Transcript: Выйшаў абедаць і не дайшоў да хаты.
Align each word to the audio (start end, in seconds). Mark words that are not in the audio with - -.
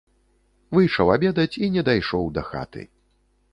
Выйшаў 0.77 1.11
абедаць 1.17 1.59
і 1.67 1.71
не 1.77 1.85
дайшоў 1.91 2.25
да 2.39 2.47
хаты. 2.51 2.81